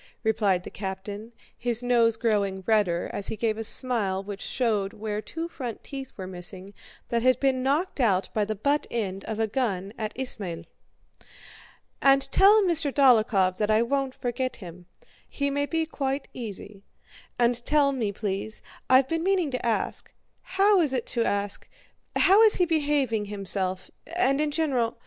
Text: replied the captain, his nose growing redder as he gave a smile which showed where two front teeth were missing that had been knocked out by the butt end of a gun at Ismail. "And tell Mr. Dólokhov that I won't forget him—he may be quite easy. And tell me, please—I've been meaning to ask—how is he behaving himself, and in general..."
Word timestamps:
replied 0.23 0.63
the 0.63 0.71
captain, 0.71 1.31
his 1.55 1.83
nose 1.83 2.17
growing 2.17 2.63
redder 2.65 3.07
as 3.13 3.27
he 3.27 3.35
gave 3.37 3.55
a 3.55 3.63
smile 3.63 4.23
which 4.23 4.41
showed 4.41 4.93
where 4.93 5.21
two 5.21 5.47
front 5.47 5.83
teeth 5.83 6.11
were 6.17 6.25
missing 6.25 6.73
that 7.09 7.21
had 7.21 7.39
been 7.39 7.61
knocked 7.61 7.99
out 7.99 8.27
by 8.33 8.43
the 8.43 8.55
butt 8.55 8.87
end 8.89 9.23
of 9.25 9.39
a 9.39 9.45
gun 9.45 9.93
at 9.99 10.11
Ismail. 10.15 10.63
"And 12.01 12.27
tell 12.31 12.63
Mr. 12.63 12.91
Dólokhov 12.91 13.57
that 13.57 13.69
I 13.69 13.83
won't 13.83 14.15
forget 14.15 14.55
him—he 14.55 15.51
may 15.51 15.67
be 15.67 15.85
quite 15.85 16.27
easy. 16.33 16.81
And 17.37 17.63
tell 17.63 17.91
me, 17.91 18.11
please—I've 18.11 19.07
been 19.07 19.21
meaning 19.21 19.51
to 19.51 19.63
ask—how 19.63 20.81
is 20.81 20.93
he 22.55 22.65
behaving 22.65 23.25
himself, 23.25 23.91
and 24.17 24.41
in 24.41 24.49
general..." 24.49 24.97